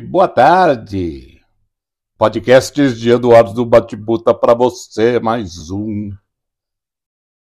Boa 0.00 0.26
tarde. 0.26 1.40
Podcasts 2.18 2.98
de 2.98 3.10
Eduardo 3.10 3.54
do 3.54 3.64
Batibuta 3.64 4.34
para 4.34 4.52
você, 4.52 5.20
mais 5.20 5.70
um. 5.70 6.10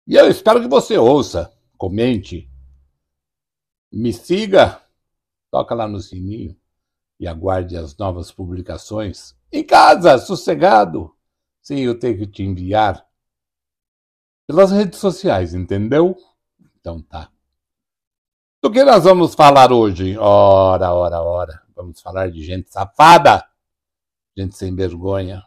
E 0.07 0.15
eu 0.15 0.27
espero 0.31 0.63
que 0.63 0.69
você 0.69 0.97
ouça, 0.97 1.53
comente, 1.77 2.51
me 3.93 4.15
siga, 4.15 4.81
toca 5.51 5.75
lá 5.75 5.87
no 5.87 6.01
sininho 6.01 6.57
e 7.21 7.29
aguarde 7.29 7.77
as 7.77 7.95
novas 7.99 8.33
publicações 8.33 9.37
em 9.53 9.63
casa, 9.63 10.17
sossegado, 10.17 11.15
sem 11.61 11.81
eu 11.81 11.99
ter 11.99 12.17
que 12.17 12.27
te 12.27 12.45
enviar 12.45 13.07
pelas 14.47 14.71
redes 14.71 14.99
sociais, 14.99 15.53
entendeu? 15.53 16.17
Então 16.81 17.03
tá. 17.03 17.32
Do 18.63 18.71
que 18.71 18.85
nós 18.85 19.03
vamos 19.03 19.35
falar 19.35 19.73
hoje? 19.73 20.17
Ora, 20.17 20.95
ora, 20.95 21.21
ora. 21.21 21.63
Vamos 21.75 22.01
falar 22.01 22.31
de 22.31 22.45
gente 22.45 22.71
safada, 22.71 23.45
gente 24.37 24.57
sem 24.57 24.73
vergonha. 24.73 25.43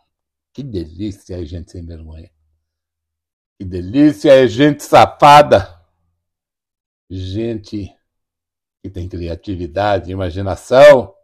Que 0.51 0.61
delícia 0.61 1.41
é 1.41 1.45
gente 1.45 1.71
sem 1.71 1.85
vergonha. 1.85 2.29
Que 3.57 3.63
delícia 3.63 4.33
é 4.33 4.45
gente 4.45 4.83
safada. 4.83 5.81
Gente 7.09 7.95
que 8.83 8.89
tem 8.89 9.07
criatividade, 9.07 10.11
imaginação, 10.11 11.15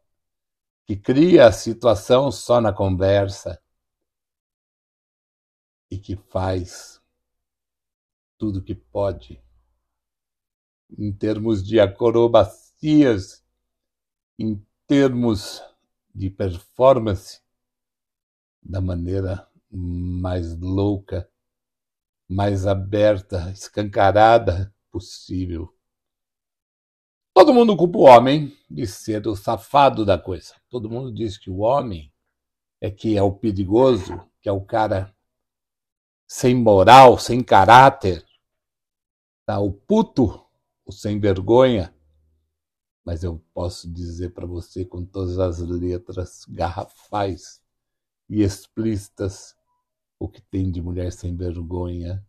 que 0.88 0.96
cria 0.96 1.48
a 1.48 1.52
situação 1.52 2.32
só 2.32 2.62
na 2.62 2.71
conversa 2.71 3.62
e 5.91 5.98
que 5.98 6.16
faz 6.16 7.02
tudo 8.38 8.63
que 8.63 8.76
pode 8.76 9.44
em 10.98 11.12
termos 11.12 11.63
de 11.63 11.80
acrobacias, 11.80 13.44
em 14.38 14.63
termos 14.88 15.62
de 16.13 16.30
performance, 16.30 17.41
da 18.62 18.82
maneira 18.82 19.48
mais 19.70 20.57
louca, 20.60 21.29
mais 22.27 22.68
aberta, 22.68 23.49
escancarada 23.51 24.74
possível. 24.91 25.74
Todo 27.34 27.54
mundo 27.54 27.77
culpa 27.77 27.98
o 27.98 28.01
homem 28.01 28.55
de 28.70 28.85
ser 28.85 29.26
o 29.26 29.35
safado 29.35 30.05
da 30.05 30.18
coisa. 30.18 30.55
Todo 30.70 30.90
mundo 30.90 31.13
diz 31.13 31.38
que 31.38 31.49
o 31.49 31.60
homem 31.60 32.12
é 32.82 32.91
que 32.91 33.18
é 33.18 33.23
o 33.23 33.32
perigoso, 33.32 34.29
que 34.41 34.49
é 34.49 34.51
o 34.51 34.62
cara 34.62 35.16
sem 36.27 36.55
moral, 36.55 37.18
sem 37.18 37.44
caráter, 37.44 38.26
tá? 39.46 39.60
o 39.60 39.71
puto 39.71 40.41
o 40.92 40.94
sem 40.94 41.20
vergonha, 41.20 41.94
mas 43.04 43.24
eu 43.24 43.42
posso 43.54 43.92
dizer 43.92 44.34
para 44.34 44.46
você 44.46 44.86
com 44.86 45.04
todas 45.04 45.40
as 45.40 45.60
letras 45.60 46.46
garrafais 46.48 47.62
e 48.30 48.44
explícitas 48.44 49.56
o 50.20 50.30
que 50.30 50.42
tem 50.42 50.70
de 50.70 50.82
mulher 50.82 51.12
sem 51.12 51.36
vergonha, 51.36 52.24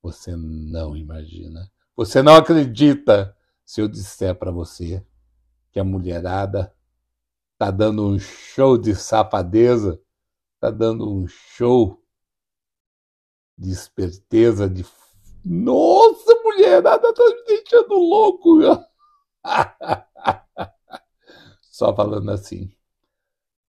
você 0.00 0.34
não 0.34 0.96
imagina. 0.96 1.70
Você 1.94 2.22
não 2.22 2.34
acredita 2.34 3.36
se 3.64 3.80
eu 3.80 3.88
disser 3.88 4.34
para 4.34 4.50
você 4.50 5.04
que 5.70 5.80
a 5.80 5.84
mulherada 5.84 6.72
tá 7.58 7.70
dando 7.70 8.06
um 8.06 8.18
show 8.18 8.78
de 8.78 8.94
safadeza, 8.94 10.00
tá 10.60 10.70
dando 10.70 11.12
um 11.12 11.26
show 11.26 12.02
de 13.58 13.70
esperteza, 13.70 14.68
de 14.68 14.84
nossa, 15.44 16.15
mulherada 16.66 17.14
tá 17.14 17.24
me 17.24 17.44
deixando 17.44 17.94
louco. 17.94 18.58
Só 21.62 21.94
falando 21.94 22.30
assim. 22.30 22.74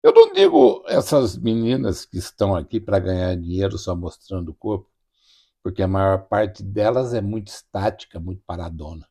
Eu 0.01 0.13
não 0.13 0.33
digo 0.33 0.83
essas 0.87 1.37
meninas 1.37 2.05
que 2.05 2.17
estão 2.17 2.55
aqui 2.55 2.79
para 2.79 2.99
ganhar 2.99 3.35
dinheiro 3.35 3.77
só 3.77 3.95
mostrando 3.95 4.49
o 4.49 4.55
corpo, 4.55 4.89
porque 5.61 5.83
a 5.83 5.87
maior 5.87 6.27
parte 6.27 6.63
delas 6.63 7.13
é 7.13 7.21
muito 7.21 7.49
estática, 7.49 8.19
muito 8.19 8.41
paradona. 8.45 9.07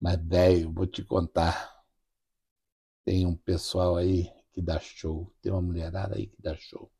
Mas, 0.00 0.16
velho, 0.22 0.72
vou 0.72 0.86
te 0.86 1.04
contar. 1.04 1.72
Tem 3.04 3.26
um 3.26 3.36
pessoal 3.36 3.96
aí 3.96 4.32
que 4.52 4.60
dá 4.62 4.78
show, 4.80 5.32
tem 5.42 5.52
uma 5.52 5.62
mulherada 5.62 6.16
aí 6.16 6.26
que 6.26 6.42
dá 6.42 6.56
show. 6.56 6.90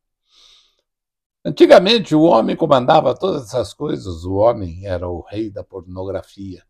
Antigamente 1.45 2.15
o 2.15 2.23
homem 2.23 2.57
comandava 2.57 3.19
todas 3.19 3.49
essas 3.49 3.75
coisas, 3.75 4.25
o 4.25 4.35
homem 4.35 4.87
era 4.87 5.09
o 5.09 5.23
rei 5.23 5.51
da 5.51 5.65
pornografia. 5.65 6.65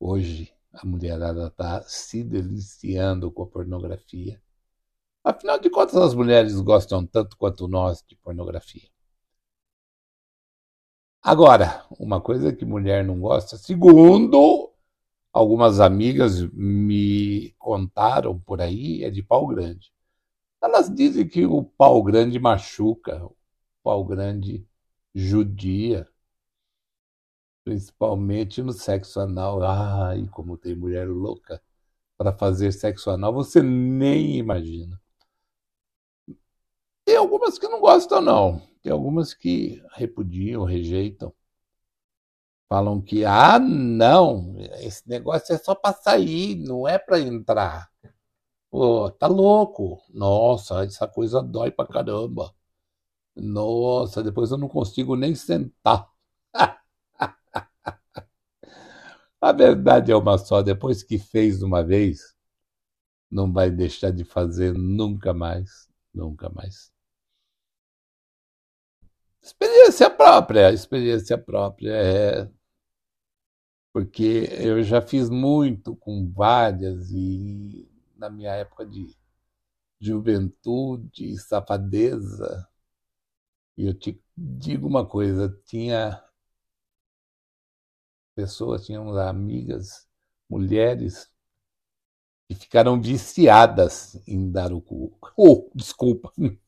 Hoje 0.00 0.52
a 0.72 0.84
mulherada 0.84 1.46
está 1.46 1.82
se 1.82 2.24
deliciando 2.24 3.30
com 3.30 3.44
a 3.44 3.46
pornografia. 3.46 4.42
Afinal 5.24 5.58
de 5.58 5.70
contas, 5.70 5.96
as 5.96 6.14
mulheres 6.14 6.60
gostam 6.60 7.06
tanto 7.06 7.36
quanto 7.36 7.68
nós 7.68 8.02
de 8.06 8.16
pornografia. 8.16 8.88
Agora, 11.22 11.84
uma 11.98 12.20
coisa 12.20 12.52
que 12.52 12.64
mulher 12.64 13.04
não 13.04 13.20
gosta, 13.20 13.56
segundo 13.56 14.72
algumas 15.32 15.80
amigas 15.80 16.42
me 16.52 17.52
contaram 17.58 18.38
por 18.40 18.60
aí, 18.60 19.04
é 19.04 19.10
de 19.10 19.22
pau 19.22 19.46
grande. 19.46 19.92
Elas 20.62 20.92
dizem 20.92 21.28
que 21.28 21.46
o 21.46 21.64
pau 21.64 22.02
grande 22.02 22.38
machuca, 22.38 23.28
pau 23.86 24.04
grande 24.04 24.66
judia, 25.14 26.08
principalmente 27.62 28.60
no 28.60 28.72
sexo 28.72 29.20
anal. 29.20 29.62
Ai, 29.62 30.26
como 30.32 30.58
tem 30.58 30.74
mulher 30.74 31.08
louca 31.08 31.62
para 32.16 32.32
fazer 32.32 32.72
sexo 32.72 33.10
anal, 33.10 33.32
você 33.32 33.62
nem 33.62 34.38
imagina. 34.38 35.00
Tem 37.04 37.16
algumas 37.16 37.58
que 37.60 37.68
não 37.68 37.80
gostam, 37.80 38.20
não. 38.20 38.60
Tem 38.82 38.90
algumas 38.92 39.32
que 39.32 39.80
repudiam, 39.92 40.64
rejeitam. 40.64 41.32
Falam 42.68 43.00
que, 43.00 43.24
ah, 43.24 43.60
não, 43.60 44.56
esse 44.80 45.08
negócio 45.08 45.54
é 45.54 45.58
só 45.58 45.76
para 45.76 45.94
sair, 45.94 46.56
não 46.56 46.88
é 46.88 46.98
para 46.98 47.20
entrar. 47.20 47.88
Pô, 48.70 49.10
tá 49.12 49.28
louco. 49.28 50.02
Nossa, 50.10 50.84
essa 50.84 51.08
coisa 51.08 51.42
dói 51.42 51.70
pra 51.70 51.86
caramba. 51.86 52.55
Nossa, 53.36 54.22
depois 54.22 54.50
eu 54.50 54.58
não 54.58 54.68
consigo 54.68 55.14
nem 55.16 55.34
sentar. 55.34 56.10
A 59.40 59.52
verdade 59.52 60.12
é 60.12 60.16
uma 60.16 60.36
só: 60.38 60.62
depois 60.62 61.02
que 61.02 61.18
fez 61.18 61.62
uma 61.62 61.82
vez, 61.82 62.34
não 63.30 63.52
vai 63.52 63.70
deixar 63.70 64.10
de 64.10 64.24
fazer 64.24 64.74
nunca 64.74 65.32
mais, 65.34 65.88
nunca 66.14 66.48
mais. 66.50 66.92
Experiência 69.42 70.10
própria, 70.10 70.72
experiência 70.72 71.38
própria 71.38 71.90
é 71.92 72.50
porque 73.92 74.46
eu 74.58 74.82
já 74.82 75.00
fiz 75.00 75.30
muito 75.30 75.96
com 75.96 76.30
várias 76.30 77.10
e 77.10 77.88
na 78.16 78.28
minha 78.28 78.52
época 78.52 78.84
de 78.84 79.16
juventude, 80.00 81.36
safadeza, 81.38 82.68
e 83.76 83.86
eu 83.86 83.94
te 83.94 84.20
digo 84.36 84.86
uma 84.86 85.06
coisa, 85.06 85.48
tinha 85.66 86.22
pessoas, 88.34 88.84
tínhamos 88.84 89.16
amigas, 89.16 90.06
mulheres, 90.48 91.30
que 92.48 92.54
ficaram 92.54 93.00
viciadas 93.00 94.20
em 94.26 94.50
dar 94.50 94.72
o 94.72 94.80
cu. 94.80 95.16
Oh, 95.38 95.70
desculpa. 95.74 96.32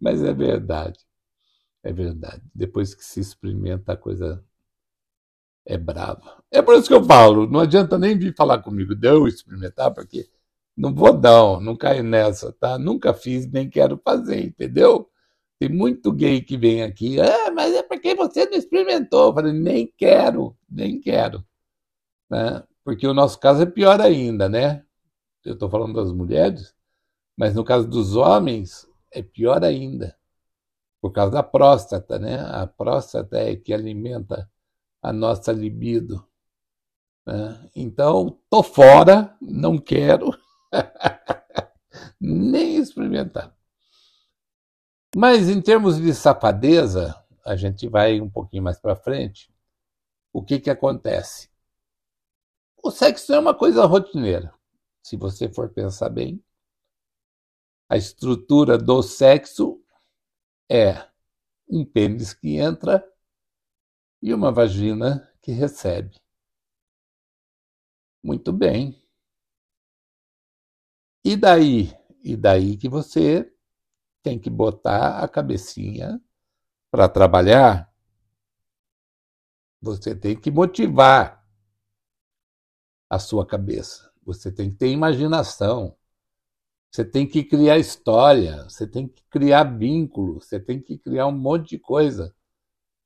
Mas 0.00 0.22
é 0.22 0.32
verdade. 0.32 1.00
É 1.82 1.92
verdade. 1.92 2.42
Depois 2.54 2.94
que 2.94 3.04
se 3.04 3.20
experimenta, 3.20 3.92
a 3.92 3.96
coisa 3.96 4.44
é 5.64 5.76
brava. 5.76 6.42
É 6.50 6.62
por 6.62 6.74
isso 6.76 6.88
que 6.88 6.94
eu 6.94 7.04
falo, 7.04 7.46
não 7.46 7.60
adianta 7.60 7.98
nem 7.98 8.16
vir 8.16 8.34
falar 8.34 8.62
comigo, 8.62 8.94
deu 8.94 9.26
experimentar, 9.26 9.92
porque 9.92 10.28
não 10.76 10.94
vou 10.94 11.12
não, 11.18 11.60
não 11.60 11.76
caio 11.76 12.02
nessa, 12.04 12.52
tá? 12.52 12.78
Nunca 12.78 13.14
fiz, 13.14 13.50
nem 13.50 13.68
quero 13.68 14.00
fazer, 14.04 14.44
entendeu? 14.44 15.10
Tem 15.58 15.68
muito 15.70 16.12
gay 16.12 16.42
que 16.42 16.56
vem 16.56 16.82
aqui, 16.82 17.20
ah, 17.20 17.50
mas 17.52 17.74
é 17.74 17.82
porque 17.82 18.14
você 18.14 18.44
não 18.46 18.58
experimentou. 18.58 19.28
Eu 19.28 19.34
falei, 19.34 19.52
nem 19.52 19.86
quero, 19.96 20.56
nem 20.68 21.00
quero. 21.00 21.44
Né? 22.30 22.62
Porque 22.84 23.06
o 23.06 23.14
nosso 23.14 23.38
caso 23.40 23.62
é 23.62 23.66
pior 23.66 24.00
ainda, 24.00 24.48
né? 24.48 24.84
Eu 25.44 25.54
estou 25.54 25.70
falando 25.70 25.94
das 25.94 26.12
mulheres, 26.12 26.74
mas 27.36 27.54
no 27.54 27.64
caso 27.64 27.88
dos 27.88 28.16
homens 28.16 28.86
é 29.12 29.22
pior 29.22 29.64
ainda. 29.64 30.16
Por 31.00 31.12
causa 31.12 31.32
da 31.32 31.42
próstata, 31.42 32.18
né? 32.18 32.40
A 32.40 32.66
próstata 32.66 33.38
é 33.38 33.56
que 33.56 33.72
alimenta 33.72 34.50
a 35.02 35.12
nossa 35.12 35.52
libido. 35.52 36.26
Né? 37.26 37.70
Então, 37.76 38.38
tô 38.50 38.62
fora, 38.62 39.36
não 39.40 39.78
quero. 39.78 40.30
Nem 42.20 42.76
experimentar. 42.76 43.56
Mas 45.14 45.48
em 45.48 45.60
termos 45.62 45.96
de 45.96 46.12
safadeza, 46.12 47.14
a 47.44 47.56
gente 47.56 47.88
vai 47.88 48.20
um 48.20 48.28
pouquinho 48.28 48.62
mais 48.62 48.78
para 48.78 48.96
frente. 48.96 49.50
O 50.32 50.42
que, 50.42 50.60
que 50.60 50.68
acontece? 50.68 51.48
O 52.82 52.90
sexo 52.90 53.32
é 53.32 53.38
uma 53.38 53.54
coisa 53.54 53.86
rotineira. 53.86 54.52
Se 55.02 55.16
você 55.16 55.48
for 55.48 55.70
pensar 55.70 56.10
bem, 56.10 56.42
a 57.88 57.96
estrutura 57.96 58.76
do 58.76 59.02
sexo 59.02 59.80
é 60.68 61.08
um 61.68 61.84
pênis 61.84 62.34
que 62.34 62.56
entra 62.56 63.04
e 64.20 64.34
uma 64.34 64.52
vagina 64.52 65.32
que 65.40 65.52
recebe. 65.52 66.20
Muito 68.22 68.52
bem. 68.52 69.00
E 71.26 71.34
daí? 71.34 71.92
E 72.22 72.36
daí 72.36 72.76
que 72.76 72.88
você 72.88 73.52
tem 74.22 74.38
que 74.38 74.48
botar 74.48 75.24
a 75.24 75.26
cabecinha 75.26 76.22
para 76.88 77.08
trabalhar. 77.08 77.92
Você 79.82 80.14
tem 80.14 80.38
que 80.38 80.52
motivar 80.52 81.44
a 83.10 83.18
sua 83.18 83.44
cabeça. 83.44 84.08
Você 84.24 84.52
tem 84.52 84.70
que 84.70 84.76
ter 84.76 84.92
imaginação. 84.92 85.96
Você 86.92 87.04
tem 87.04 87.26
que 87.26 87.42
criar 87.42 87.76
história, 87.76 88.62
você 88.62 88.86
tem 88.86 89.08
que 89.08 89.24
criar 89.28 89.64
vínculo, 89.64 90.40
você 90.40 90.60
tem 90.60 90.80
que 90.80 90.96
criar 90.96 91.26
um 91.26 91.36
monte 91.36 91.70
de 91.70 91.78
coisa 91.80 92.32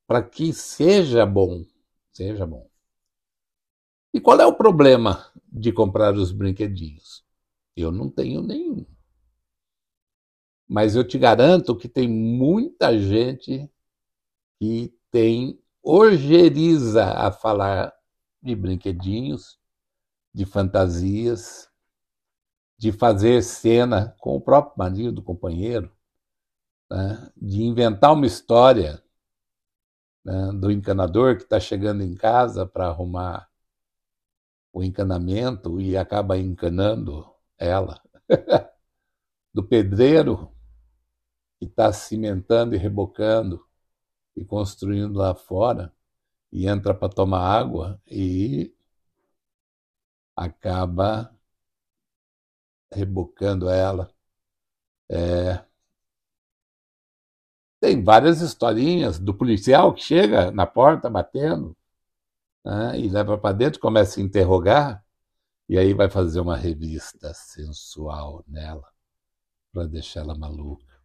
para 0.07 0.23
que 0.23 0.53
seja 0.53 1.25
bom, 1.25 1.65
seja 2.13 2.47
bom. 2.47 2.69
E 4.13 4.21
qual 4.21 4.39
é 4.39 4.47
o 4.47 4.55
problema 4.55 5.33
de 5.51 5.73
comprar 5.73 6.13
os 6.15 6.33
brinquedinhos? 6.33 7.30
Eu 7.77 7.91
não 7.93 8.11
tenho 8.11 8.43
nenhum. 8.43 8.85
Mas 10.69 10.95
eu 10.95 11.07
te 11.07 11.19
garanto 11.19 11.77
que 11.77 11.89
tem 11.89 12.09
muita 12.09 12.97
gente 12.99 13.69
que 14.59 14.95
tem 15.11 15.61
ojeriza 15.83 17.05
a 17.05 17.33
falar 17.33 17.93
de 18.43 18.55
brinquedinhos, 18.55 19.59
de 20.33 20.45
fantasias, 20.45 21.69
de 22.79 22.93
fazer 22.93 23.43
cena 23.43 24.15
com 24.21 24.37
o 24.37 24.41
próprio 24.41 24.79
marido, 24.79 25.23
companheiro, 25.23 25.93
né? 26.91 27.31
de 27.37 27.63
inventar 27.63 28.13
uma 28.13 28.27
história 28.27 29.03
né? 30.25 30.53
do 30.53 30.71
encanador 30.71 31.37
que 31.37 31.43
está 31.43 31.61
chegando 31.61 32.03
em 32.03 32.15
casa 32.15 32.67
para 32.67 32.87
arrumar 32.87 33.51
o 34.73 34.83
encanamento 34.83 35.81
e 35.81 35.97
acaba 35.97 36.39
encanando 36.39 37.30
ela, 37.61 38.03
do 39.55 39.63
pedreiro 39.63 40.51
que 41.59 41.67
está 41.67 41.93
cimentando 41.93 42.75
e 42.75 42.79
rebocando 42.79 43.65
e 44.37 44.45
construindo 44.45 45.17
lá 45.19 45.35
fora 45.35 45.95
e 46.53 46.67
entra 46.67 46.95
para 46.95 47.13
tomar 47.13 47.41
água 47.41 48.01
e 48.07 48.75
acaba 50.37 51.35
rebocando 52.93 53.69
ela. 53.69 54.11
É... 55.09 55.65
Tem 57.81 58.03
várias 58.03 58.41
historinhas 58.41 59.19
do 59.19 59.35
policial 59.35 59.95
que 59.95 60.03
chega 60.03 60.51
na 60.51 60.67
porta 60.67 61.09
batendo 61.11 61.77
né, 62.65 62.99
e 62.99 63.09
leva 63.09 63.39
para 63.39 63.55
dentro, 63.55 63.81
começa 63.81 64.21
a 64.21 64.23
interrogar, 64.23 65.05
e 65.71 65.79
aí 65.79 65.95
vai 65.95 66.11
fazer 66.11 66.41
uma 66.41 66.57
revista 66.57 67.33
sensual 67.33 68.45
nela 68.49 68.93
para 69.73 69.87
deixar 69.87 70.23
ela 70.23 70.37
maluca. 70.37 71.01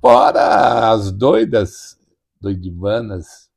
Fora 0.00 0.90
as 0.90 1.12
doidas, 1.12 1.96
doidivanas, 2.40 3.48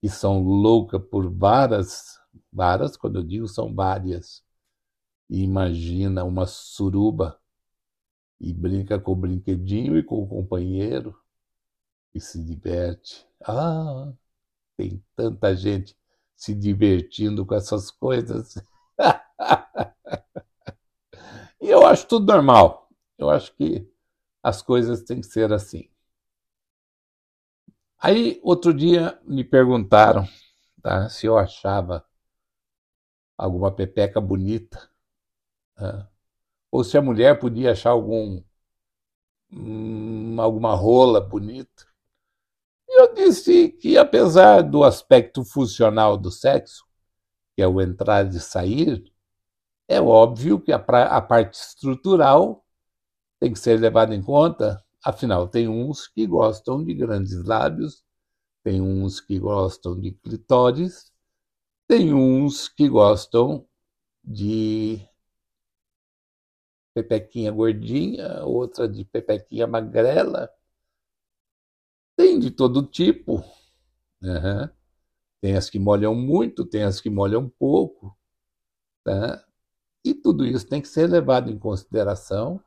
que 0.00 0.08
são 0.08 0.44
loucas 0.44 1.02
por 1.10 1.28
várias, 1.28 2.20
várias, 2.52 2.96
quando 2.96 3.18
eu 3.18 3.24
digo 3.24 3.48
são 3.48 3.74
várias, 3.74 4.44
e 5.28 5.42
imagina 5.42 6.22
uma 6.22 6.46
suruba 6.46 7.36
e 8.40 8.54
brinca 8.54 8.96
com 9.00 9.10
o 9.10 9.16
brinquedinho 9.16 9.98
e 9.98 10.04
com 10.04 10.22
o 10.22 10.28
companheiro 10.28 11.20
e 12.14 12.20
se 12.20 12.40
diverte. 12.44 13.26
Ah, 13.44 14.12
tem 14.76 15.02
tanta 15.16 15.56
gente 15.56 15.96
se 16.38 16.54
divertindo 16.54 17.44
com 17.44 17.56
essas 17.56 17.90
coisas. 17.90 18.54
e 21.60 21.68
eu 21.68 21.84
acho 21.84 22.06
tudo 22.06 22.32
normal. 22.32 22.88
Eu 23.18 23.28
acho 23.28 23.52
que 23.56 23.90
as 24.40 24.62
coisas 24.62 25.02
têm 25.02 25.20
que 25.20 25.26
ser 25.26 25.52
assim. 25.52 25.90
Aí, 27.98 28.40
outro 28.44 28.72
dia, 28.72 29.20
me 29.24 29.42
perguntaram 29.42 30.24
tá, 30.80 31.08
se 31.08 31.26
eu 31.26 31.36
achava 31.36 32.06
alguma 33.36 33.74
pepeca 33.74 34.20
bonita. 34.20 34.88
É. 35.76 36.06
Ou 36.70 36.84
se 36.84 36.96
a 36.96 37.02
mulher 37.02 37.40
podia 37.40 37.72
achar 37.72 37.90
algum 37.90 38.40
hum, 39.50 40.40
alguma 40.40 40.76
rola 40.76 41.20
bonita. 41.20 41.87
Eu 42.98 43.14
disse 43.14 43.68
que, 43.68 43.96
apesar 43.96 44.60
do 44.60 44.82
aspecto 44.82 45.44
funcional 45.44 46.16
do 46.18 46.32
sexo, 46.32 46.84
que 47.54 47.62
é 47.62 47.68
o 47.68 47.80
entrar 47.80 48.26
e 48.26 48.40
sair, 48.40 49.04
é 49.86 50.00
óbvio 50.00 50.60
que 50.60 50.72
a, 50.72 50.78
a 50.78 51.22
parte 51.22 51.54
estrutural 51.54 52.64
tem 53.38 53.52
que 53.52 53.58
ser 53.60 53.78
levada 53.78 54.12
em 54.16 54.20
conta. 54.20 54.84
Afinal, 55.04 55.46
tem 55.48 55.68
uns 55.68 56.08
que 56.08 56.26
gostam 56.26 56.84
de 56.84 56.92
grandes 56.92 57.44
lábios, 57.44 58.02
tem 58.64 58.80
uns 58.80 59.20
que 59.20 59.38
gostam 59.38 60.00
de 60.00 60.10
clitóris, 60.10 61.12
tem 61.86 62.12
uns 62.12 62.68
que 62.68 62.88
gostam 62.88 63.64
de 64.24 65.00
pepequinha 66.92 67.52
gordinha, 67.52 68.44
outra 68.44 68.88
de 68.88 69.04
pepequinha 69.04 69.68
magrela. 69.68 70.50
De 72.38 72.50
todo 72.50 72.82
tipo. 72.82 73.44
Uhum. 74.22 74.68
Tem 75.40 75.56
as 75.56 75.70
que 75.70 75.78
molham 75.78 76.14
muito, 76.14 76.64
tem 76.64 76.82
as 76.82 77.00
que 77.00 77.10
molham 77.10 77.48
pouco. 77.48 78.16
Tá? 79.04 79.44
E 80.04 80.14
tudo 80.14 80.46
isso 80.46 80.66
tem 80.66 80.80
que 80.80 80.88
ser 80.88 81.08
levado 81.08 81.50
em 81.50 81.58
consideração. 81.58 82.62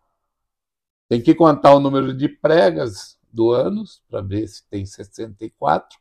Tem 1.09 1.21
que 1.21 1.35
contar 1.35 1.75
o 1.75 1.79
número 1.79 2.15
de 2.15 2.29
pregas 2.29 3.19
do 3.31 3.51
ânus 3.51 4.01
para 4.09 4.21
ver 4.21 4.47
se 4.47 4.67
tem 4.69 4.85
64. 4.85 5.99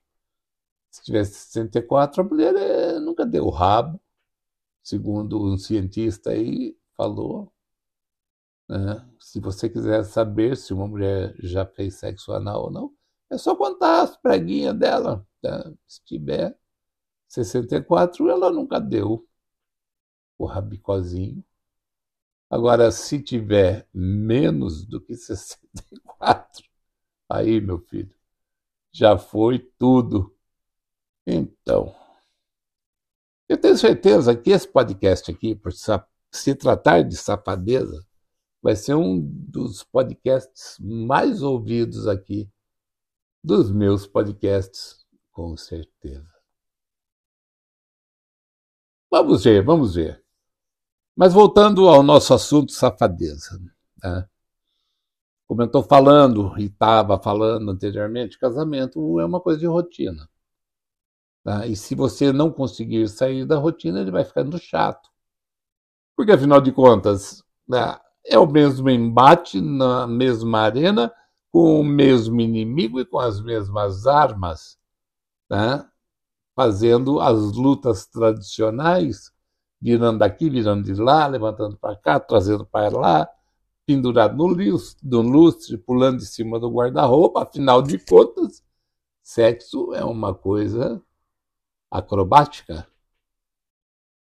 Se 0.91 1.03
tiver 1.05 1.25
64, 1.25 2.23
a 2.23 2.25
mulher 2.25 2.55
é, 2.57 2.99
nunca 2.99 3.25
deu 3.25 3.49
rabo, 3.49 4.01
segundo 4.83 5.43
um 5.43 5.57
cientista 5.57 6.31
aí 6.31 6.77
falou. 6.97 7.53
Né? 8.69 9.05
Se 9.19 9.41
você 9.41 9.69
quiser 9.69 10.05
saber 10.05 10.57
se 10.57 10.73
uma 10.73 10.87
mulher 10.87 11.35
já 11.41 11.67
fez 11.67 11.95
sexo 11.97 12.33
anal 12.33 12.65
ou 12.65 12.71
não, 12.71 12.93
é 13.31 13.39
só 13.39 13.55
contar 13.55 14.03
as 14.03 14.17
preguinhas 14.17 14.77
dela. 14.77 15.27
Né? 15.43 15.75
Se 15.87 16.03
tiver 16.05 16.59
64, 17.29 18.29
ela 18.29 18.51
nunca 18.51 18.81
deu 18.81 19.27
o 20.37 20.45
rabicozinho. 20.45 21.45
Agora, 22.51 22.91
se 22.91 23.23
tiver 23.23 23.89
menos 23.95 24.85
do 24.85 25.01
que 25.01 25.15
64, 25.15 26.65
aí, 27.29 27.61
meu 27.61 27.79
filho, 27.79 28.13
já 28.91 29.17
foi 29.17 29.59
tudo. 29.79 30.35
Então, 31.25 31.95
eu 33.49 33.61
tenho 33.61 33.77
certeza 33.77 34.37
que 34.37 34.51
esse 34.51 34.67
podcast 34.67 35.31
aqui, 35.31 35.55
por 35.55 35.73
se 35.73 36.55
tratar 36.57 37.03
de 37.03 37.17
safadeza, 37.17 38.05
vai 38.61 38.75
ser 38.75 38.95
um 38.95 39.21
dos 39.21 39.85
podcasts 39.85 40.77
mais 40.81 41.43
ouvidos 41.43 42.09
aqui, 42.09 42.51
dos 43.43 43.71
meus 43.71 44.07
podcasts, 44.07 45.05
com 45.33 45.57
certeza. 45.57 46.29
Vamos 49.11 49.45
ver, 49.45 49.65
vamos 49.65 49.95
ver. 49.95 50.23
Mas 51.17 51.33
voltando 51.33 51.89
ao 51.89 52.03
nosso 52.03 52.33
assunto 52.33 52.73
safadeza. 52.73 53.59
Né? 54.03 54.29
Como 55.47 55.63
eu 55.63 55.67
estou 55.67 55.83
falando 55.83 56.57
e 56.59 56.67
estava 56.67 57.21
falando 57.21 57.71
anteriormente, 57.71 58.39
casamento 58.39 59.19
é 59.19 59.25
uma 59.25 59.41
coisa 59.41 59.59
de 59.59 59.67
rotina. 59.67 60.29
Tá? 61.43 61.67
E 61.67 61.75
se 61.75 61.95
você 61.95 62.33
não 62.33 62.53
conseguir 62.53 63.09
sair 63.09 63.45
da 63.45 63.57
rotina, 63.57 64.01
ele 64.01 64.11
vai 64.11 64.25
ficando 64.25 64.59
chato. 64.59 65.11
Porque, 66.17 66.33
afinal 66.33 66.61
de 66.61 66.71
contas, 66.71 67.43
né, 67.67 67.99
é 68.25 68.39
o 68.39 68.47
mesmo 68.47 68.91
embate 68.91 69.61
na 69.61 70.07
mesma 70.07 70.61
arena, 70.61 71.13
com 71.51 71.81
o 71.81 71.85
mesmo 71.85 72.41
inimigo 72.41 73.01
e 73.01 73.05
com 73.05 73.19
as 73.19 73.41
mesmas 73.41 74.07
armas, 74.07 74.79
né? 75.51 75.87
fazendo 76.55 77.21
as 77.21 77.39
lutas 77.53 78.07
tradicionais, 78.07 79.33
virando 79.81 80.19
daqui, 80.19 80.51
virando 80.51 80.85
de 80.85 81.01
lá, 81.01 81.27
levantando 81.27 81.77
para 81.77 81.97
cá, 81.97 82.21
trazendo 82.21 82.67
para 82.67 82.97
lá, 82.99 83.29
pendurado 83.87 84.37
no 84.37 84.47
lustre, 84.47 85.09
no 85.09 85.23
lustre, 85.23 85.79
pulando 85.79 86.19
de 86.19 86.27
cima 86.27 86.61
do 86.61 86.71
guarda-roupa. 86.71 87.43
Afinal 87.43 87.83
de 87.83 87.99
contas, 87.99 88.63
sexo 89.23 89.95
é 89.95 90.05
uma 90.05 90.35
coisa 90.35 91.03
acrobática. 91.91 92.87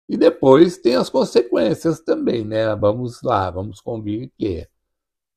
E 0.09 0.17
depois 0.17 0.79
tem 0.79 0.97
as 0.97 1.09
consequências 1.09 2.01
também, 2.01 2.45
né? 2.45 2.75
Vamos 2.77 3.23
lá, 3.23 3.51
vamos 3.51 3.81
convir 3.81 4.33
que 4.37 4.67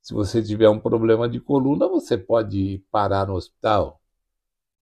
se 0.07 0.13
você 0.13 0.41
tiver 0.41 0.69
um 0.69 0.79
problema 0.79 1.27
de 1.27 1.37
coluna, 1.37 1.85
você 1.85 2.17
pode 2.17 2.81
parar 2.89 3.27
no 3.27 3.33
hospital. 3.33 4.01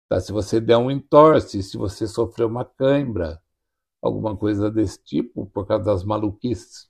Tá? 0.08 0.22
Se 0.22 0.32
você 0.32 0.62
der 0.62 0.77
um 0.77 0.89
entorse, 0.89 1.62
se 1.62 1.75
você 1.75 2.08
sofrer 2.08 2.46
uma 2.46 2.63
cãibra, 2.63 3.44
alguma 4.01 4.38
coisa 4.38 4.72
desse 4.72 5.03
tipo, 5.03 5.48
por 5.48 5.68
causa 5.68 5.84
das 5.84 6.06
maluquices 6.06 6.89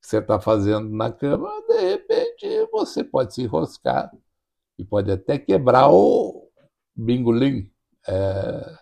que 0.00 0.06
você 0.06 0.18
está 0.18 0.38
fazendo 0.38 0.90
na 0.90 1.12
cama, 1.12 1.50
de 1.66 1.80
repente 1.80 2.46
você 2.70 3.02
pode 3.02 3.34
se 3.34 3.42
enroscar 3.42 4.12
e 4.78 4.84
pode 4.84 5.10
até 5.10 5.36
quebrar 5.36 5.90
o 5.90 6.48
bingolim. 6.94 7.68
É... 8.06 8.78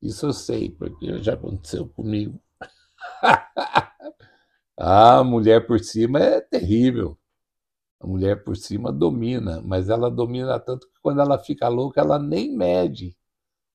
Isso 0.00 0.24
eu 0.24 0.32
sei, 0.32 0.70
porque 0.70 1.22
já 1.22 1.34
aconteceu 1.34 1.86
comigo. 1.90 2.40
a 4.78 5.22
mulher 5.22 5.66
por 5.66 5.78
cima 5.80 6.20
é 6.20 6.40
terrível. 6.40 7.18
A 8.00 8.06
mulher 8.06 8.44
por 8.44 8.56
cima 8.56 8.92
domina, 8.92 9.62
mas 9.64 9.88
ela 9.88 10.10
domina 10.10 10.60
tanto 10.60 10.86
que 10.88 11.00
quando 11.02 11.20
ela 11.20 11.38
fica 11.38 11.68
louca, 11.68 12.00
ela 12.00 12.18
nem 12.18 12.54
mede 12.54 13.16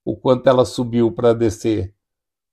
o 0.06 0.16
quanto 0.16 0.48
ela 0.48 0.66
subiu 0.66 1.12
para 1.12 1.34
descer. 1.34 1.96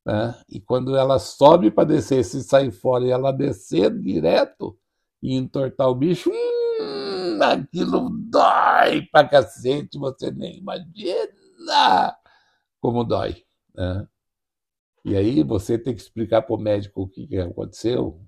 Né? 0.07 0.35
E 0.49 0.61
quando 0.61 0.97
ela 0.97 1.19
sobe 1.19 1.71
para 1.71 1.85
descer, 1.85 2.25
se 2.25 2.43
sair 2.43 2.71
fora 2.73 3.05
e 3.05 3.11
ela 3.11 3.33
descer 3.33 3.91
direto 4.01 4.79
e 5.23 5.35
entortar 5.35 5.89
o 5.89 5.95
bicho, 5.95 6.31
hum, 6.31 7.39
aquilo 7.43 8.11
dói 8.11 9.03
pra 9.13 9.29
cacete, 9.29 9.99
você 9.99 10.31
nem 10.31 10.59
imagina 10.59 12.17
como 12.81 13.05
dói. 13.05 13.45
Né? 13.75 14.09
E 15.05 15.17
aí 15.17 15.43
você 15.43 15.79
tem 15.79 15.95
que 15.95 16.01
explicar 16.03 16.43
para 16.43 16.55
o 16.55 16.59
médico 16.59 17.03
o 17.03 17.09
que, 17.09 17.27
que 17.27 17.39
aconteceu. 17.39 18.21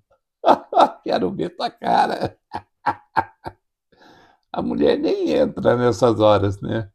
Quero 1.05 1.31
ver 1.33 1.57
tua 1.57 1.71
cara. 1.71 2.39
A 4.53 4.63
mulher 4.63 4.99
nem 4.99 5.31
entra 5.33 5.77
nessas 5.77 6.21
horas, 6.21 6.61
né? 6.61 6.91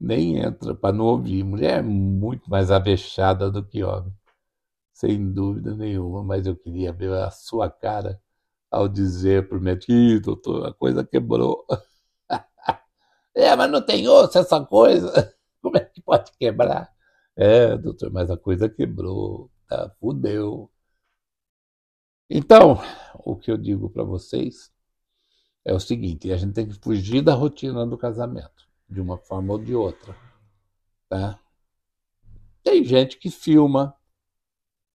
Nem 0.00 0.38
entra 0.38 0.74
para 0.74 0.94
não 0.94 1.06
ouvir. 1.06 1.44
Mulher 1.44 1.78
é 1.80 1.82
muito 1.82 2.48
mais 2.50 2.70
avexada 2.70 3.50
do 3.50 3.64
que 3.66 3.82
homem, 3.84 4.12
sem 4.92 5.32
dúvida 5.32 5.74
nenhuma. 5.76 6.22
Mas 6.22 6.46
eu 6.46 6.56
queria 6.56 6.92
ver 6.92 7.12
a 7.12 7.30
sua 7.30 7.70
cara 7.70 8.20
ao 8.70 8.88
dizer 8.88 9.48
para 9.48 9.58
o 9.58 9.60
médico: 9.60 9.92
doutor, 10.22 10.66
a 10.68 10.74
coisa 10.74 11.04
quebrou. 11.04 11.66
é, 13.34 13.56
mas 13.56 13.70
não 13.70 13.84
tem 13.84 14.08
osso 14.08 14.38
essa 14.38 14.64
coisa. 14.64 15.34
Como 15.62 15.76
é 15.76 15.84
que 15.84 16.02
pode 16.02 16.32
quebrar? 16.38 16.90
É, 17.36 17.76
doutor, 17.76 18.10
mas 18.12 18.30
a 18.30 18.36
coisa 18.36 18.68
quebrou, 18.68 19.50
tá? 19.68 19.90
Fudeu. 20.00 20.70
Então, 22.28 22.78
o 23.24 23.36
que 23.36 23.50
eu 23.50 23.56
digo 23.56 23.90
para 23.90 24.04
vocês 24.04 24.72
é 25.64 25.72
o 25.72 25.80
seguinte: 25.80 26.32
a 26.32 26.36
gente 26.36 26.54
tem 26.54 26.66
que 26.68 26.74
fugir 26.74 27.22
da 27.22 27.34
rotina 27.34 27.86
do 27.86 27.98
casamento, 27.98 28.68
de 28.88 29.00
uma 29.00 29.18
forma 29.18 29.52
ou 29.52 29.58
de 29.58 29.74
outra. 29.74 30.16
Tá? 31.08 31.38
Tem 32.62 32.84
gente 32.84 33.18
que 33.18 33.30
filma 33.30 33.94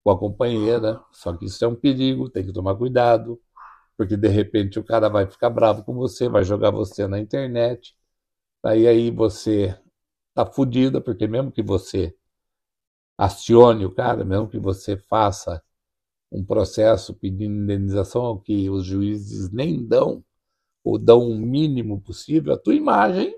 com 0.03 0.11
a 0.11 0.17
companheira, 0.17 1.03
só 1.11 1.35
que 1.35 1.45
isso 1.45 1.63
é 1.63 1.67
um 1.67 1.75
perigo, 1.75 2.29
tem 2.29 2.45
que 2.45 2.53
tomar 2.53 2.75
cuidado, 2.75 3.39
porque 3.95 4.17
de 4.17 4.27
repente 4.27 4.79
o 4.79 4.83
cara 4.83 5.09
vai 5.09 5.27
ficar 5.27 5.49
bravo 5.49 5.83
com 5.83 5.93
você, 5.93 6.27
vai 6.27 6.43
jogar 6.43 6.71
você 6.71 7.07
na 7.07 7.19
internet, 7.19 7.95
aí 8.63 8.87
aí 8.87 9.11
você 9.11 9.77
tá 10.33 10.45
fudida, 10.45 11.01
porque 11.01 11.27
mesmo 11.27 11.51
que 11.51 11.61
você 11.61 12.15
acione 13.17 13.85
o 13.85 13.93
cara, 13.93 14.25
mesmo 14.25 14.49
que 14.49 14.59
você 14.59 14.97
faça 14.97 15.63
um 16.31 16.43
processo 16.43 17.13
pedindo 17.13 17.63
indenização 17.63 18.39
que 18.39 18.69
os 18.69 18.85
juízes 18.85 19.51
nem 19.51 19.85
dão, 19.85 20.23
ou 20.83 20.97
dão 20.97 21.29
o 21.29 21.37
mínimo 21.37 22.01
possível, 22.01 22.53
a 22.53 22.57
tua 22.57 22.73
imagem 22.73 23.37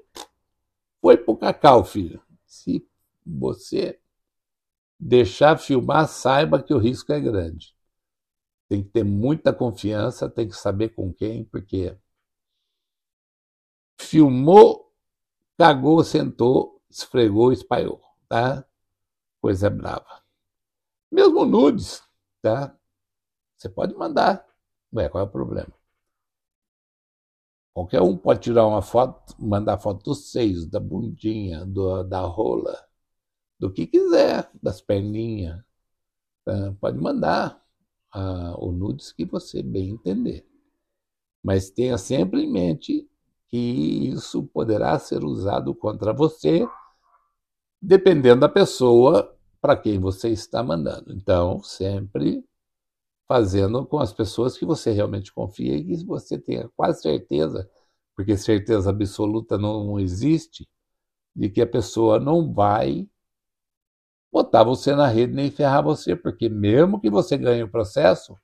foi 1.02 1.18
pro 1.18 1.36
cacau, 1.36 1.84
filho. 1.84 2.22
Se 2.46 2.88
você 3.26 4.00
deixar 5.00 5.58
filmar, 5.58 6.08
saiba 6.08 6.62
que 6.64 6.74
o 6.74 6.78
risco 6.78 7.12
é 7.12 7.20
grande. 7.20 7.76
Tem 8.70 8.82
que 8.82 8.90
ter 8.90 9.04
muita 9.04 9.54
confiança, 9.54 10.30
tem 10.30 10.48
que 10.48 10.56
saber 10.56 10.90
com 10.90 11.14
quem, 11.14 11.44
porque 11.44 11.98
filmou, 14.00 14.92
cagou, 15.58 16.04
sentou, 16.04 16.82
esfregou, 16.90 17.52
espalhou, 17.52 18.02
tá? 18.30 18.66
Coisa 19.42 19.70
brava. 19.70 20.24
Mesmo 21.12 21.46
nudes, 21.46 22.02
tá? 22.42 22.76
Você 23.58 23.70
pode 23.70 23.94
mandar. 23.96 24.46
Ué, 24.94 25.10
qual 25.10 25.24
é 25.24 25.28
o 25.28 25.30
problema? 25.30 25.83
Qualquer 27.74 28.02
um 28.02 28.16
pode 28.16 28.42
tirar 28.42 28.68
uma 28.68 28.82
foto, 28.84 29.36
mandar 29.40 29.80
foto 29.80 30.04
dos 30.04 30.32
seios, 30.32 30.68
da 30.68 30.80
bundinha, 30.80 31.66
do, 31.66 32.04
da 32.04 32.22
rola, 32.22 32.78
do 33.60 33.72
que 33.72 33.88
quiser, 33.88 34.50
das 34.62 34.80
perninhas. 34.80 35.60
Tá? 36.46 36.76
Pode 36.80 37.00
mandar 37.00 37.64
uh, 38.16 38.64
o 38.64 38.72
nudes 38.72 39.12
que 39.12 39.26
você 39.26 39.64
bem 39.64 39.90
entender. 39.90 40.46
Mas 41.44 41.72
tenha 41.72 41.98
sempre 41.98 42.44
em 42.44 42.52
mente 42.52 43.10
que 43.48 43.58
isso 43.58 44.44
poderá 44.44 44.98
ser 45.00 45.24
usado 45.24 45.74
contra 45.74 46.14
você, 46.14 46.68
dependendo 47.82 48.42
da 48.42 48.50
pessoa 48.50 49.36
para 49.60 49.76
quem 49.76 50.00
você 50.00 50.30
está 50.30 50.62
mandando. 50.62 51.12
Então, 51.14 51.62
sempre 51.64 52.44
fazendo 53.34 53.84
com 53.84 53.98
as 53.98 54.14
pessoas 54.14 54.56
que 54.56 54.64
você 54.64 54.92
realmente 54.92 55.34
confia 55.34 55.76
e 55.76 55.84
que 55.84 56.06
você 56.06 56.38
tenha 56.38 56.70
quase 56.76 57.02
certeza, 57.02 57.68
porque 58.16 58.38
certeza 58.38 58.92
absoluta 58.92 59.58
não 59.58 60.00
existe, 60.00 60.70
de 61.36 61.50
que 61.50 61.60
a 61.60 61.66
pessoa 61.66 62.20
não 62.20 62.54
vai 62.54 63.10
botar 64.32 64.64
você 64.64 64.94
na 64.96 65.08
rede 65.08 65.34
nem 65.34 65.50
ferrar 65.50 65.84
você, 65.84 66.16
porque 66.16 66.48
mesmo 66.48 67.02
que 67.02 67.10
você 67.10 67.36
ganhe 67.36 67.64
o 67.64 67.72
processo, 67.72 68.38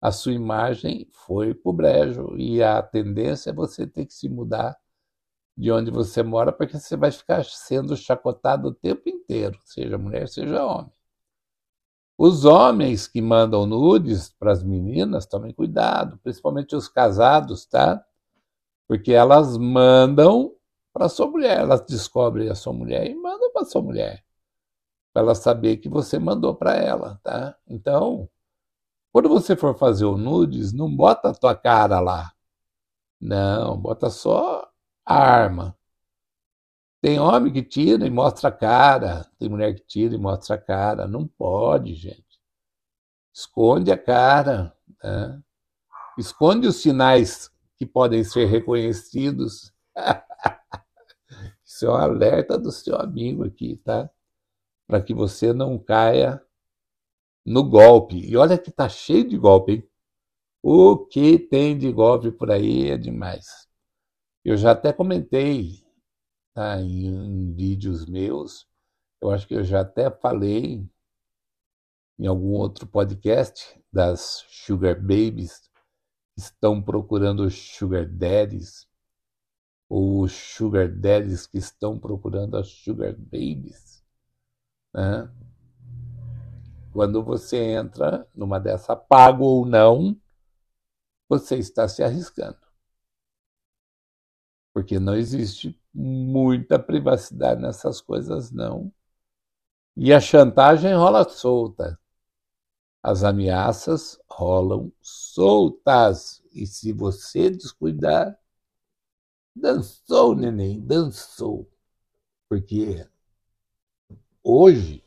a 0.00 0.10
sua 0.10 0.32
imagem 0.32 1.06
foi 1.12 1.52
pro 1.52 1.74
brejo 1.74 2.34
e 2.38 2.62
a 2.62 2.82
tendência 2.82 3.50
é 3.50 3.52
você 3.52 3.86
ter 3.86 4.06
que 4.06 4.14
se 4.14 4.30
mudar 4.30 4.78
de 5.54 5.70
onde 5.70 5.90
você 5.90 6.22
mora, 6.22 6.52
porque 6.52 6.78
você 6.80 6.96
vai 6.96 7.12
ficar 7.12 7.44
sendo 7.44 7.94
chacotado 7.98 8.68
o 8.68 8.74
tempo 8.74 9.10
inteiro, 9.10 9.60
seja 9.62 9.98
mulher, 9.98 10.26
seja 10.26 10.64
homem. 10.64 10.95
Os 12.18 12.44
homens 12.46 13.06
que 13.06 13.20
mandam 13.20 13.66
nudes 13.66 14.30
para 14.38 14.52
as 14.52 14.62
meninas, 14.62 15.26
tomem 15.26 15.52
cuidado, 15.52 16.18
principalmente 16.22 16.74
os 16.74 16.88
casados, 16.88 17.66
tá? 17.66 18.02
Porque 18.88 19.12
elas 19.12 19.58
mandam 19.58 20.54
para 20.92 21.10
sua 21.10 21.26
mulher, 21.26 21.60
elas 21.60 21.84
descobrem 21.84 22.48
a 22.48 22.54
sua 22.54 22.72
mulher 22.72 23.06
e 23.06 23.14
mandam 23.14 23.52
para 23.52 23.66
sua 23.66 23.82
mulher, 23.82 24.24
para 25.12 25.22
ela 25.22 25.34
saber 25.34 25.76
que 25.76 25.88
você 25.90 26.18
mandou 26.18 26.54
para 26.54 26.74
ela, 26.74 27.20
tá? 27.22 27.54
Então, 27.68 28.28
quando 29.12 29.28
você 29.28 29.54
for 29.56 29.76
fazer 29.76 30.06
o 30.06 30.16
nudes, 30.16 30.72
não 30.72 30.94
bota 30.94 31.30
a 31.30 31.34
tua 31.34 31.54
cara 31.54 32.00
lá. 32.00 32.32
Não, 33.20 33.76
bota 33.78 34.10
só 34.10 34.70
a 35.04 35.14
arma. 35.14 35.75
Tem 37.06 37.20
homem 37.20 37.52
que 37.52 37.62
tira 37.62 38.04
e 38.04 38.10
mostra 38.10 38.48
a 38.48 38.52
cara, 38.52 39.30
tem 39.38 39.48
mulher 39.48 39.72
que 39.76 39.86
tira 39.86 40.16
e 40.16 40.18
mostra 40.18 40.56
a 40.56 40.60
cara. 40.60 41.06
Não 41.06 41.24
pode, 41.24 41.94
gente. 41.94 42.40
Esconde 43.32 43.92
a 43.92 43.96
cara. 43.96 44.76
Né? 45.00 45.40
Esconde 46.18 46.66
os 46.66 46.82
sinais 46.82 47.48
que 47.76 47.86
podem 47.86 48.24
ser 48.24 48.46
reconhecidos. 48.46 49.72
Isso 51.64 51.86
é 51.86 51.90
um 51.90 51.94
alerta 51.94 52.58
do 52.58 52.72
seu 52.72 52.96
amigo 52.96 53.44
aqui, 53.44 53.76
tá? 53.84 54.10
Para 54.84 55.00
que 55.00 55.14
você 55.14 55.52
não 55.52 55.78
caia 55.78 56.42
no 57.44 57.62
golpe. 57.62 58.18
E 58.18 58.36
olha 58.36 58.58
que 58.58 58.72
tá 58.72 58.88
cheio 58.88 59.28
de 59.28 59.38
golpe, 59.38 59.72
hein? 59.74 59.88
O 60.60 61.06
que 61.06 61.38
tem 61.38 61.78
de 61.78 61.92
golpe 61.92 62.32
por 62.32 62.50
aí 62.50 62.90
é 62.90 62.98
demais. 62.98 63.68
Eu 64.44 64.56
já 64.56 64.72
até 64.72 64.92
comentei 64.92 65.85
tá, 66.56 66.80
em, 66.80 67.06
em 67.06 67.52
vídeos 67.52 68.06
meus. 68.06 68.66
Eu 69.20 69.30
acho 69.30 69.46
que 69.46 69.54
eu 69.54 69.62
já 69.62 69.82
até 69.82 70.10
falei 70.10 70.88
em 72.18 72.26
algum 72.26 72.52
outro 72.52 72.86
podcast 72.86 73.78
das 73.92 74.42
Sugar 74.48 74.98
Babies 74.98 75.70
que 76.34 76.40
estão 76.40 76.82
procurando 76.82 77.50
Sugar 77.50 78.08
Daddies 78.08 78.88
ou 79.86 80.26
Sugar 80.26 80.88
Daddies 80.88 81.46
que 81.46 81.58
estão 81.58 81.98
procurando 81.98 82.56
as 82.56 82.68
Sugar 82.68 83.14
Babies. 83.14 84.02
Né? 84.94 85.30
Quando 86.90 87.22
você 87.22 87.58
entra 87.58 88.26
numa 88.34 88.58
dessa, 88.58 88.96
pago 88.96 89.44
ou 89.44 89.66
não, 89.66 90.18
você 91.28 91.58
está 91.58 91.86
se 91.86 92.02
arriscando. 92.02 92.65
Porque 94.76 95.00
não 95.00 95.14
existe 95.14 95.74
muita 95.94 96.78
privacidade 96.78 97.62
nessas 97.62 97.98
coisas, 97.98 98.50
não. 98.50 98.92
E 99.96 100.12
a 100.12 100.20
chantagem 100.20 100.92
rola 100.94 101.26
solta. 101.26 101.98
as 103.02 103.24
ameaças 103.24 104.20
rolam 104.30 104.92
soltas. 105.00 106.42
E 106.52 106.66
se 106.66 106.92
você 106.92 107.48
descuidar, 107.50 108.38
dançou, 109.54 110.36
neném, 110.36 110.80
dançou. 110.80 111.70
Porque 112.48 113.08
hoje, 114.42 115.02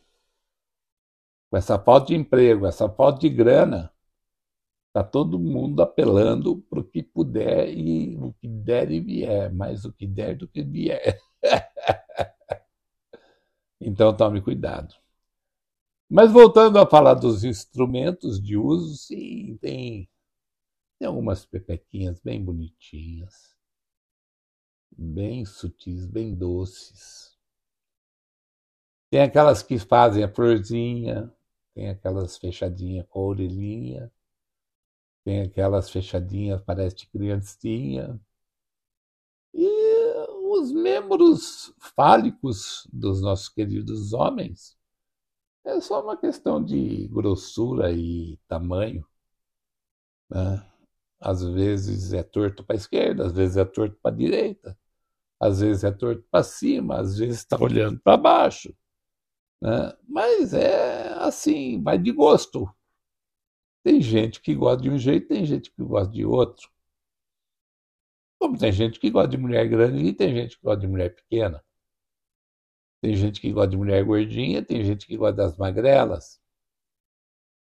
com 1.51 1.57
essa 1.57 1.77
falta 1.77 2.07
de 2.07 2.15
emprego, 2.15 2.65
essa 2.65 2.89
falta 2.89 3.19
de 3.19 3.29
grana, 3.29 3.93
está 4.89 5.03
todo 5.03 5.39
mundo 5.39 5.81
apelando 5.81 6.57
para 6.69 6.79
o 6.79 6.83
que 6.83 7.03
puder 7.03 7.69
e 7.69 8.17
o 8.17 8.33
que 8.33 8.47
der 8.47 8.91
e 8.91 8.99
vier, 8.99 9.53
mais 9.53 9.85
o 9.85 9.93
que 9.93 10.07
der 10.07 10.35
do 10.35 10.47
que 10.47 10.63
vier. 10.63 11.19
então 13.79 14.15
tome 14.15 14.41
cuidado. 14.41 14.95
Mas 16.09 16.31
voltando 16.31 16.79
a 16.79 16.87
falar 16.87 17.13
dos 17.13 17.43
instrumentos 17.43 18.41
de 18.41 18.57
uso, 18.57 18.97
sim, 18.97 19.57
tem, 19.61 20.09
tem 20.97 21.07
algumas 21.07 21.45
pepequinhas 21.45 22.19
bem 22.19 22.43
bonitinhas, 22.43 23.55
bem 24.91 25.45
sutis, 25.45 26.07
bem 26.07 26.33
doces. 26.33 27.37
Tem 29.11 29.21
aquelas 29.21 29.61
que 29.61 29.77
fazem 29.77 30.23
a 30.23 30.33
florzinha, 30.33 31.31
tem 31.75 31.89
aquelas 31.89 32.37
fechadinhas 32.37 33.05
com 33.07 33.19
a 33.19 33.23
orelhinha, 33.23 34.11
tem 35.29 35.41
aquelas 35.43 35.91
fechadinhas, 35.91 36.59
parece 36.63 36.95
de 36.95 37.07
criancinha. 37.07 38.19
E 39.53 39.67
os 40.51 40.71
membros 40.71 41.71
fálicos 41.95 42.87
dos 42.91 43.21
nossos 43.21 43.47
queridos 43.47 44.11
homens 44.11 44.75
é 45.63 45.79
só 45.81 46.01
uma 46.03 46.17
questão 46.17 46.63
de 46.63 47.07
grossura 47.09 47.91
e 47.91 48.39
tamanho. 48.47 49.05
Né? 50.31 50.65
Às 51.19 51.43
vezes 51.43 52.11
é 52.11 52.23
torto 52.23 52.63
para 52.63 52.75
a 52.75 52.77
esquerda, 52.77 53.27
às 53.27 53.31
vezes 53.31 53.55
é 53.57 53.65
torto 53.65 53.99
para 54.01 54.11
a 54.11 54.17
direita, 54.17 54.75
às 55.39 55.59
vezes 55.59 55.83
é 55.83 55.91
torto 55.91 56.23
para 56.31 56.43
cima, 56.43 57.01
às 57.01 57.19
vezes 57.19 57.39
está 57.39 57.55
olhando 57.61 57.99
para 57.99 58.17
baixo. 58.17 58.75
Né? 59.61 59.93
Mas 60.07 60.55
é 60.55 61.13
assim, 61.19 61.83
vai 61.83 61.99
de 61.99 62.11
gosto. 62.11 62.67
Tem 63.83 64.01
gente 64.01 64.41
que 64.41 64.55
gosta 64.55 64.81
de 64.83 64.89
um 64.89 64.97
jeito, 64.97 65.27
tem 65.27 65.45
gente 65.45 65.71
que 65.71 65.83
gosta 65.83 66.11
de 66.11 66.25
outro. 66.25 66.69
Como 68.39 68.57
tem 68.57 68.71
gente 68.71 68.99
que 68.99 69.09
gosta 69.09 69.29
de 69.29 69.37
mulher 69.37 69.67
grande 69.67 70.03
e 70.05 70.13
tem 70.13 70.33
gente 70.33 70.57
que 70.57 70.63
gosta 70.63 70.81
de 70.81 70.87
mulher 70.87 71.13
pequena. 71.15 71.63
Tem 73.01 73.15
gente 73.15 73.39
que 73.41 73.51
gosta 73.51 73.69
de 73.71 73.77
mulher 73.77 74.03
gordinha, 74.05 74.63
tem 74.63 74.83
gente 74.83 75.05
que 75.07 75.17
gosta 75.17 75.35
das 75.35 75.57
magrelas. 75.57 76.39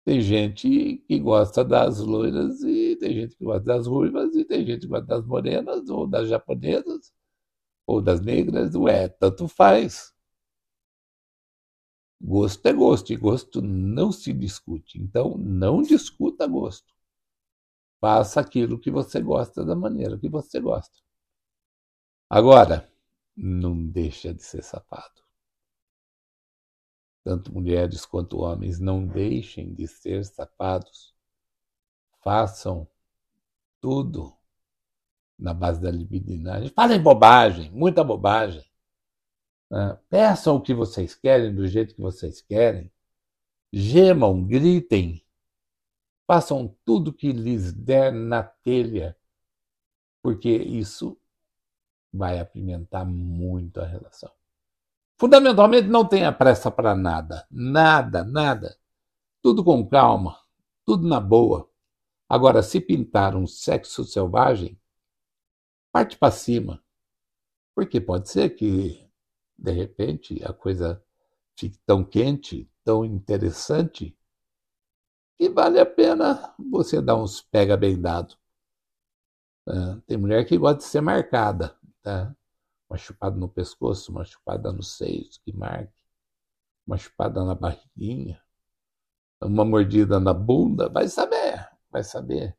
Tem 0.05 0.21
gente 0.21 0.99
que 1.09 1.19
gosta 1.19 1.65
das 1.65 1.99
loiras 1.99 2.63
e 2.63 2.97
tem 2.97 3.15
gente 3.15 3.37
que 3.37 3.45
gosta 3.45 3.65
das 3.65 3.87
ruivas 3.87 4.35
e 4.37 4.45
tem 4.45 4.65
gente 4.65 4.83
que 4.83 4.87
gosta 4.89 5.07
das 5.07 5.25
morenas 5.27 5.89
ou 5.89 6.07
das 6.07 6.29
japonesas 6.29 7.13
ou 7.87 8.03
das 8.03 8.21
negras. 8.21 8.75
Ué, 8.75 9.09
tanto 9.09 9.49
faz. 9.49 10.14
Gosto 12.27 12.65
é 12.65 12.73
gosto 12.73 13.13
e 13.13 13.17
gosto 13.17 13.61
não 13.61 14.11
se 14.11 14.33
discute. 14.33 14.99
Então, 14.99 15.37
não 15.37 15.83
discuta 15.83 16.47
gosto. 16.47 16.95
Faça 18.01 18.41
aquilo 18.41 18.79
que 18.79 18.91
você 18.91 19.21
gosta 19.21 19.63
da 19.63 19.77
maneira 19.77 20.19
que 20.19 20.31
você 20.31 20.59
gosta. 20.59 20.97
Agora, 22.31 22.91
não 23.37 23.87
deixa 23.87 24.33
de 24.33 24.43
ser 24.43 24.63
safado. 24.63 25.23
Tanto 27.23 27.53
mulheres 27.53 28.07
quanto 28.07 28.39
homens, 28.39 28.81
não 28.81 29.07
deixem 29.07 29.75
de 29.75 29.87
ser 29.87 30.25
safados. 30.25 31.15
Façam 32.23 32.89
tudo 33.83 34.35
na 35.39 35.53
base 35.53 35.79
da 35.79 35.91
libidinagem. 35.91 36.71
Falem 36.71 37.03
bobagem, 37.03 37.71
muita 37.71 38.03
bobagem. 38.03 38.65
Né? 39.71 39.99
Peçam 40.09 40.57
o 40.57 40.61
que 40.61 40.75
vocês 40.75 41.15
querem, 41.15 41.55
do 41.55 41.67
jeito 41.67 41.95
que 41.95 42.01
vocês 42.01 42.41
querem. 42.41 42.91
Gemam, 43.73 44.45
gritem. 44.45 45.25
Façam 46.27 46.75
tudo 46.85 47.13
que 47.13 47.33
lhes 47.33 47.73
der 47.73 48.13
na 48.13 48.43
telha, 48.43 49.17
porque 50.23 50.49
isso 50.49 51.19
vai 52.13 52.39
apimentar 52.39 53.05
muito 53.05 53.81
a 53.81 53.85
relação. 53.85 54.31
Fundamentalmente, 55.19 55.89
não 55.89 56.07
tenha 56.07 56.33
pressa 56.33 56.71
para 56.71 56.95
nada. 56.95 57.47
Nada, 57.51 58.25
nada. 58.25 58.79
Tudo 59.43 59.63
com 59.63 59.87
calma, 59.87 60.39
tudo 60.85 61.07
na 61.07 61.21
boa. 61.21 61.69
Agora, 62.29 62.63
se 62.63 62.81
pintar 62.81 63.37
um 63.37 63.47
sexo 63.47 64.05
selvagem, 64.05 64.81
parte 65.93 66.17
para 66.17 66.33
cima. 66.33 66.83
Porque 67.75 68.01
pode 68.01 68.29
ser 68.31 68.51
que, 68.51 69.04
de 69.57 69.73
repente, 69.73 70.43
a 70.45 70.53
coisa 70.53 71.03
fique 71.57 71.79
tão 71.87 72.05
quente, 72.05 72.71
tão 72.85 73.05
interessante, 73.05 74.17
que 75.37 75.49
vale 75.49 75.79
a 75.81 75.87
pena 75.87 76.55
você 76.59 77.01
dar 77.01 77.17
uns 77.17 77.41
pega 77.41 77.77
bem 77.77 78.01
dado. 78.01 78.37
É, 79.67 80.01
tem 80.07 80.17
mulher 80.17 80.45
que 80.47 80.59
gosta 80.59 80.79
de 80.79 80.85
ser 80.85 81.01
marcada. 81.01 81.77
Tá? 82.03 82.35
Uma 82.89 82.99
chupada 82.99 83.37
no 83.37 83.49
pescoço, 83.49 84.13
uma 84.13 84.25
chupada 84.25 84.73
nos 84.73 84.97
seios, 84.97 85.39
que 85.39 85.53
marque. 85.53 85.93
Uma 86.87 86.99
chupada 86.99 87.45
na 87.45 87.55
barriguinha. 87.55 88.41
Uma 89.41 89.65
mordida 89.65 90.21
na 90.21 90.35
bunda. 90.35 90.89
Vai 90.89 91.09
saber, 91.09 91.69
vai 91.91 92.05
saber 92.05 92.57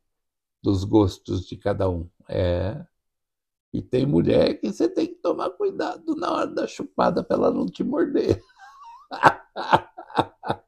dos 0.62 0.84
gostos 0.84 1.46
de 1.48 1.56
cada 1.58 1.90
um. 1.90 2.10
É. 2.28 2.86
E 3.72 3.82
tem 3.82 4.06
mulher 4.06 4.60
que 4.60 4.72
você 4.72 4.90
tem 4.90 5.15
tomar 5.26 5.50
cuidado 5.50 6.16
na 6.16 6.32
hora 6.32 6.48
da 6.48 6.68
chupada 6.68 7.24
para 7.24 7.36
ela 7.36 7.52
não 7.52 7.66
te 7.66 7.84
morder. 7.84 8.44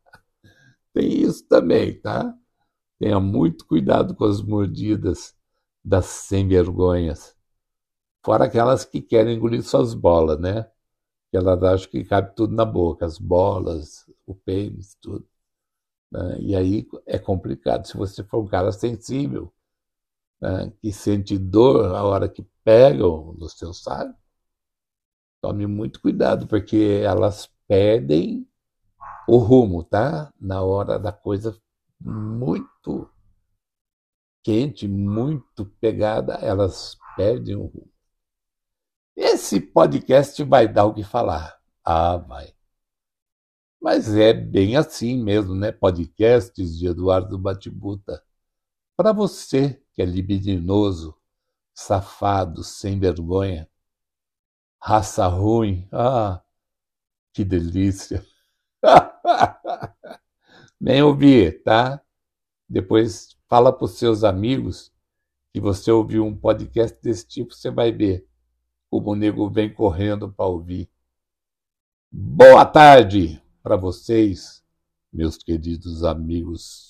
tem 0.92 1.22
isso 1.22 1.48
também, 1.48 2.02
tá? 2.02 2.36
Tenha 2.98 3.20
muito 3.20 3.68
cuidado 3.68 4.16
com 4.16 4.26
as 4.26 4.42
mordidas 4.42 5.38
das 5.86 6.08
sem 6.08 6.48
vergonhas. 6.48 7.36
Fora 8.26 8.46
aquelas 8.46 8.84
que 8.84 9.00
querem 9.00 9.36
engolir 9.36 9.62
suas 9.62 9.94
bolas, 9.94 10.40
né? 10.40 10.64
Que 11.30 11.38
elas 11.38 11.62
acham 11.62 11.92
que 11.92 12.04
cabe 12.04 12.36
tudo 12.36 12.56
na 12.56 12.66
boca, 12.66 13.06
as 13.06 13.20
bolas, 13.20 14.10
o 14.26 14.34
pênis, 14.34 14.98
tudo. 15.00 15.28
Né? 16.12 16.38
E 16.40 16.56
aí 16.56 16.88
é 17.06 17.20
complicado. 17.20 17.86
Se 17.86 17.96
você 17.96 18.24
for 18.24 18.44
um 18.44 18.48
cara 18.48 18.72
sensível, 18.72 19.54
né? 20.42 20.74
que 20.82 20.92
sente 20.92 21.38
dor 21.38 21.96
a 21.96 22.04
hora 22.04 22.28
que 22.28 22.44
pegam 22.64 23.36
no 23.38 23.48
seu 23.48 23.72
saco, 23.72 24.18
tome 25.42 25.66
muito 25.68 26.02
cuidado, 26.02 26.48
porque 26.48 27.02
elas 27.04 27.50
perdem 27.68 28.48
o 29.28 29.38
rumo, 29.38 29.84
tá? 29.84 30.34
Na 30.40 30.62
hora 30.62 30.98
da 30.98 31.12
coisa 31.12 31.58
muito 32.00 33.10
quente, 34.44 34.88
muito 34.88 35.66
pegada, 35.82 36.36
elas 36.36 36.98
perdem 37.16 37.56
o 37.56 37.66
rumo. 37.66 37.92
Esse 39.16 39.60
podcast 39.60 40.42
vai 40.44 40.68
dar 40.68 40.86
o 40.86 40.94
que 40.94 41.04
falar. 41.04 41.60
Ah, 41.84 42.18
vai. 42.18 42.54
Mas 43.82 44.16
é 44.16 44.34
bem 44.34 44.76
assim 44.76 45.22
mesmo, 45.22 45.56
né? 45.56 45.72
Podcasts 45.72 46.78
de 46.78 46.88
Eduardo 46.88 47.38
Batibuta. 47.38 48.24
Para 48.96 49.12
você 49.12 49.82
que 49.94 50.02
é 50.02 50.06
libidinoso, 50.06 51.16
safado, 51.74 52.64
sem 52.64 53.00
vergonha, 53.00 53.70
raça 54.80 55.28
ruim, 55.28 55.88
ah, 55.92 56.42
que 57.34 57.44
delícia. 57.44 58.26
Vem 60.80 61.02
ouvir, 61.02 61.64
tá? 61.64 62.02
Depois 62.70 63.36
fala 63.48 63.72
para 63.74 63.86
os 63.86 63.98
seus 63.98 64.24
amigos 64.24 64.92
que 65.54 65.60
você 65.60 65.92
ouviu 65.92 66.26
um 66.26 66.36
podcast 66.36 67.02
desse 67.02 67.28
tipo, 67.28 67.54
você 67.54 67.72
vai 67.72 67.92
ver 67.92 68.28
como 68.90 69.12
o 69.12 69.16
nego 69.16 69.50
vem 69.50 69.74
correndo 69.74 70.32
para 70.32 70.46
ouvir. 70.46 70.90
Boa 72.12 72.66
tarde 72.66 73.42
para 73.64 73.76
vocês, 73.76 74.64
meus 75.12 75.38
queridos 75.38 76.04
amigos 76.04 76.86